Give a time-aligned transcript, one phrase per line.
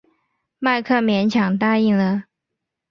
[0.57, 2.23] 迈克勉强答应了。